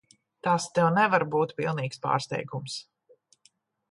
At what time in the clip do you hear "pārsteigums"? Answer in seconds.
2.07-2.79